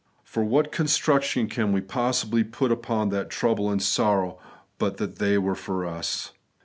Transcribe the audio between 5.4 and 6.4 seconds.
for us